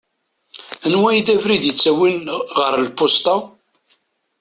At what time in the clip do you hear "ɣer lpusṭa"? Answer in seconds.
2.57-3.35